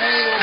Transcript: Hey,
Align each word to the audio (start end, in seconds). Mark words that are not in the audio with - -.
Hey, 0.00 0.39